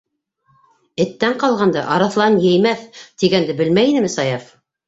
Эттән 1.03 1.35
ҡалғанды 1.43 1.83
арыҫлан 1.97 2.39
еймәҫ, 2.47 2.91
тигәнде 3.05 3.59
белмәй 3.63 3.93
инеме 3.93 4.15
Саяф? 4.19 4.53